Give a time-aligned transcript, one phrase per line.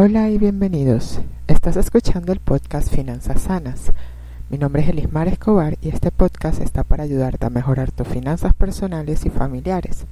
[0.00, 1.18] Hola y bienvenidos.
[1.48, 3.90] Estás escuchando el podcast Finanzas Sanas.
[4.48, 8.54] Mi nombre es Elismar Escobar y este podcast está para ayudarte a mejorar tus finanzas
[8.54, 10.06] personales y familiares,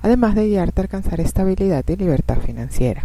[0.00, 3.02] además de guiarte a alcanzar estabilidad y libertad financiera.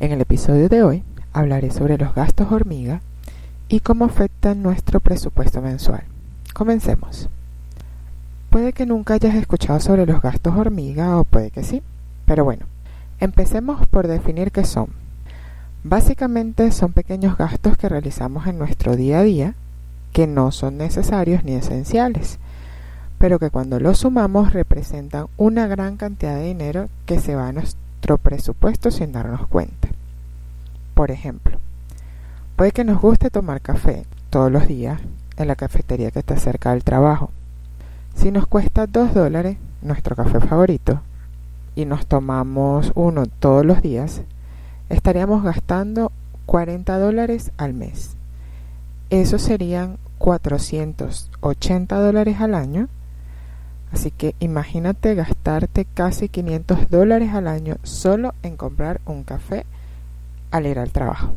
[0.00, 3.00] En el episodio de hoy hablaré sobre los gastos hormiga
[3.68, 6.02] y cómo afectan nuestro presupuesto mensual.
[6.54, 7.28] Comencemos.
[8.50, 11.84] Puede que nunca hayas escuchado sobre los gastos hormiga o puede que sí,
[12.26, 12.66] pero bueno,
[13.20, 14.99] empecemos por definir qué son.
[15.82, 19.54] Básicamente son pequeños gastos que realizamos en nuestro día a día
[20.12, 22.38] que no son necesarios ni esenciales,
[23.18, 27.52] pero que cuando los sumamos representan una gran cantidad de dinero que se va a
[27.52, 29.88] nuestro presupuesto sin darnos cuenta.
[30.94, 31.58] Por ejemplo,
[32.56, 35.00] puede que nos guste tomar café todos los días
[35.38, 37.30] en la cafetería que está cerca del trabajo.
[38.14, 41.00] Si nos cuesta 2 dólares nuestro café favorito
[41.74, 44.22] y nos tomamos uno todos los días,
[44.90, 46.12] estaríamos gastando
[46.46, 48.16] 40 dólares al mes.
[49.08, 52.88] Eso serían 480 dólares al año.
[53.92, 59.64] Así que imagínate gastarte casi 500 dólares al año solo en comprar un café
[60.50, 61.32] al ir al trabajo.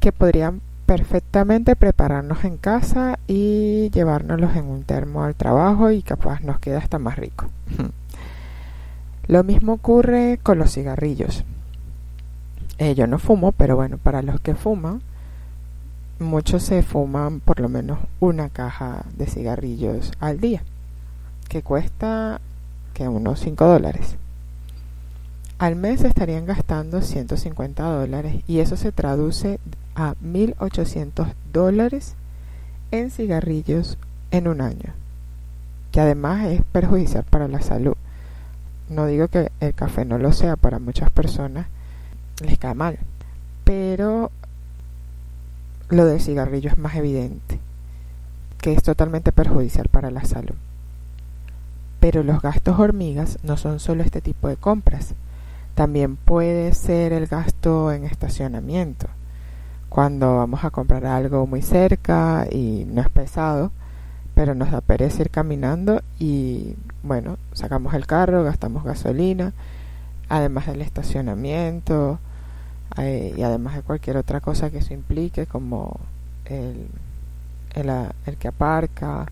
[0.00, 6.40] Que podrían perfectamente prepararnos en casa y llevárnoslos en un termo al trabajo y capaz
[6.40, 7.46] nos queda hasta más rico.
[9.28, 11.44] Lo mismo ocurre con los cigarrillos.
[12.80, 15.02] Eh, yo no fumo, pero bueno, para los que fuman,
[16.18, 20.62] muchos se fuman por lo menos una caja de cigarrillos al día,
[21.50, 22.40] que cuesta
[22.94, 24.16] que unos 5 dólares.
[25.58, 29.60] Al mes estarían gastando 150 dólares y eso se traduce
[29.94, 32.14] a 1.800 dólares
[32.92, 33.98] en cigarrillos
[34.30, 34.94] en un año,
[35.92, 37.96] que además es perjudicial para la salud.
[38.88, 41.66] No digo que el café no lo sea para muchas personas,
[42.40, 42.98] les cae mal.
[43.64, 44.30] Pero
[45.88, 47.58] lo del cigarrillo es más evidente,
[48.58, 50.54] que es totalmente perjudicial para la salud.
[51.98, 55.14] Pero los gastos hormigas no son solo este tipo de compras,
[55.74, 59.08] también puede ser el gasto en estacionamiento.
[59.88, 63.72] Cuando vamos a comprar algo muy cerca y no es pesado,
[64.34, 69.52] pero nos da pereza ir caminando y bueno, sacamos el carro, gastamos gasolina,
[70.28, 72.18] además del estacionamiento,
[72.98, 76.00] eh, y además de cualquier otra cosa que eso implique, como
[76.46, 76.86] el,
[77.74, 79.26] el, que aparca,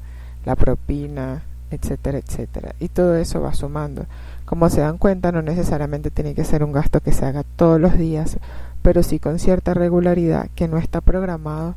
[0.44, 2.74] la propina, etcétera, etcétera.
[2.78, 4.06] Y todo eso va sumando.
[4.44, 7.80] Como se dan cuenta, no necesariamente tiene que ser un gasto que se haga todos
[7.80, 8.38] los días,
[8.82, 11.74] pero sí con cierta regularidad que no está programado,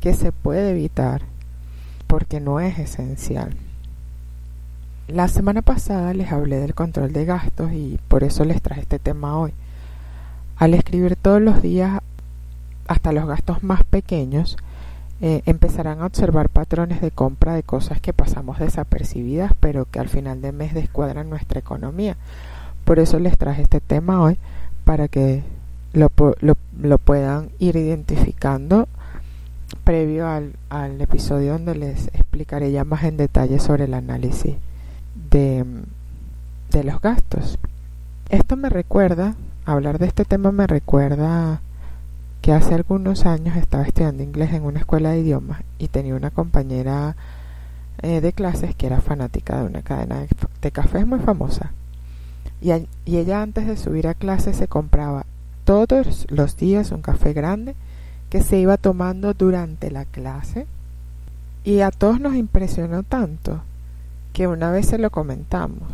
[0.00, 1.22] que se puede evitar,
[2.06, 3.56] porque no es esencial.
[5.08, 8.98] La semana pasada les hablé del control de gastos y por eso les traje este
[8.98, 9.52] tema hoy.
[10.62, 12.00] Al escribir todos los días
[12.86, 14.56] hasta los gastos más pequeños,
[15.20, 20.08] eh, empezarán a observar patrones de compra de cosas que pasamos desapercibidas, pero que al
[20.08, 22.16] final de mes descuadran nuestra economía.
[22.84, 24.38] Por eso les traje este tema hoy,
[24.84, 25.42] para que
[25.94, 28.86] lo, lo, puedan ir identificando
[29.82, 34.54] previo al, al, episodio donde les explicaré ya más en detalle sobre el análisis
[35.28, 35.64] de,
[36.70, 37.58] de los gastos.
[38.28, 39.34] Esto me recuerda
[39.64, 41.60] hablar de este tema me recuerda
[42.40, 46.30] que hace algunos años estaba estudiando inglés en una escuela de idiomas y tenía una
[46.30, 47.16] compañera
[48.02, 50.26] eh, de clases que era fanática de una cadena
[50.60, 51.72] de, cafés muy famosa.
[52.60, 52.72] Y,
[53.04, 55.24] y ella antes de subir a clase se compraba
[55.64, 57.76] todos los días un café grande
[58.28, 60.66] que se iba tomando durante la clase.
[61.64, 63.62] Y a todos nos impresionó tanto
[64.32, 65.88] que una vez se lo comentamos,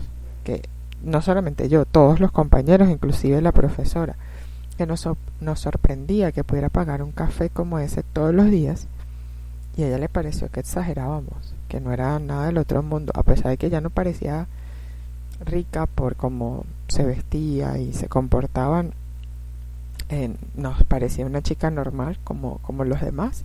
[0.44, 0.62] que
[1.02, 4.16] no solamente yo, todos los compañeros, inclusive la profesora,
[4.76, 5.08] que nos,
[5.40, 8.86] nos sorprendía que pudiera pagar un café como ese todos los días,
[9.76, 13.22] y a ella le pareció que exagerábamos, que no era nada del otro mundo, a
[13.22, 14.46] pesar de que ya no parecía
[15.44, 18.92] rica por cómo se vestía y se comportaban,
[20.08, 23.44] eh, nos parecía una chica normal como, como los demás,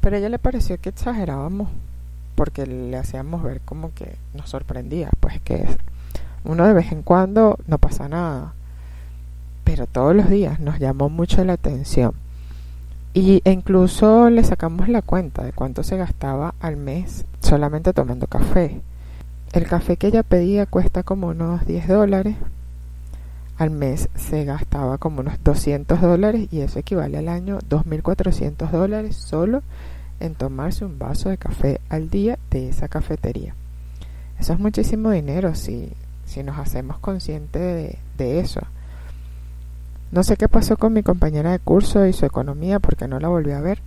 [0.00, 1.68] pero a ella le pareció que exagerábamos
[2.34, 5.76] porque le hacíamos ver como que nos sorprendía, pues que
[6.44, 8.54] uno de vez en cuando no pasa nada,
[9.64, 12.14] pero todos los días nos llamó mucho la atención.
[13.14, 18.80] Y incluso le sacamos la cuenta de cuánto se gastaba al mes solamente tomando café.
[19.52, 22.36] El café que ella pedía cuesta como unos 10 dólares.
[23.58, 29.16] Al mes se gastaba como unos 200 dólares y eso equivale al año 2.400 dólares
[29.16, 29.62] solo
[30.18, 33.54] en tomarse un vaso de café al día de esa cafetería.
[34.38, 35.92] Eso es muchísimo dinero si
[36.32, 38.62] si nos hacemos conscientes de, eso.
[40.10, 43.28] No sé qué pasó con mi compañera de curso y su economía porque no la
[43.28, 43.80] volví a ver,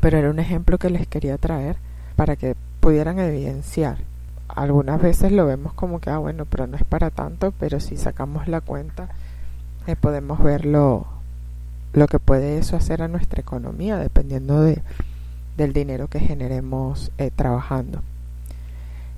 [0.00, 1.76] pero era un ejemplo que les quería traer
[2.14, 3.98] para que pudieran evidenciar.
[4.48, 7.96] Algunas veces lo vemos como que, ah, bueno, pero no es para tanto, pero si
[7.96, 9.08] sacamos la cuenta,
[9.86, 11.06] eh, podemos ver lo,
[11.92, 14.82] que puede eso hacer a nuestra economía, dependiendo de,
[15.56, 18.02] del dinero que generemos eh, trabajando.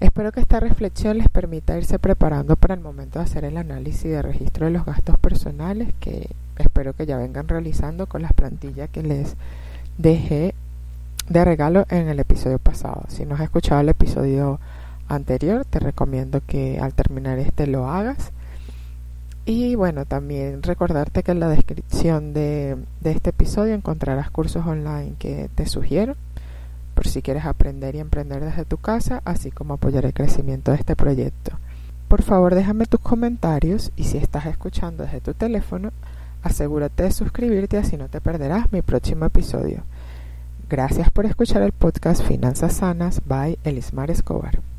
[0.03, 4.11] Espero que esta reflexión les permita irse preparando para el momento de hacer el análisis
[4.11, 6.29] de registro de los gastos personales que
[6.59, 9.37] espero que ya vengan realizando con las plantillas que les
[9.99, 10.57] dejé
[11.29, 13.05] de regalo en el episodio pasado.
[13.07, 14.59] Si no has escuchado el episodio
[15.07, 18.33] anterior, te recomiendo que al terminar este lo hagas.
[19.47, 25.15] Y bueno, también recordarte que en la descripción de, de este episodio encontrarás cursos online
[25.21, 26.17] que te sugiero
[26.95, 30.79] por si quieres aprender y emprender desde tu casa, así como apoyar el crecimiento de
[30.79, 31.59] este proyecto.
[32.09, 35.93] Por favor, déjame tus comentarios y si estás escuchando desde tu teléfono,
[36.43, 39.85] asegúrate de suscribirte así no te perderás mi próximo episodio.
[40.69, 44.72] Gracias por escuchar el podcast Finanzas Sanas by Elismar Escobar.